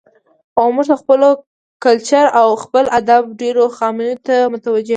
او 0.59 0.65
موږ 0.75 0.87
د 0.91 0.93
خپل 1.01 1.21
کلچر 1.85 2.25
او 2.39 2.47
خپل 2.63 2.85
ادب 2.99 3.23
ډېرو 3.41 3.63
خاميو 3.77 4.21
ته 4.25 4.35
متوجه 4.53 4.79
کوي. 4.85 4.89